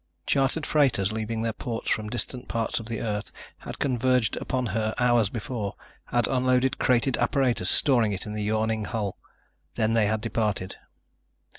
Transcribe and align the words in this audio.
Chartered 0.25 0.65
freighters, 0.65 1.11
leaving 1.11 1.43
their 1.43 1.53
ports 1.53 1.87
from 1.91 2.09
distant 2.09 2.47
parts 2.47 2.79
of 2.79 2.87
the 2.87 3.01
Earth, 3.01 3.31
had 3.59 3.77
converged 3.77 4.35
upon 4.37 4.65
her 4.65 4.95
hours 4.97 5.29
before, 5.29 5.75
had 6.05 6.25
unloaded 6.27 6.79
crated 6.79 7.17
apparatus, 7.17 7.69
storing 7.69 8.11
it 8.11 8.25
in 8.25 8.33
the 8.33 8.41
yawning 8.41 8.85
hull. 8.85 9.19
Then 9.75 9.93
they 9.93 10.07
had 10.07 10.19
departed. 10.21 10.75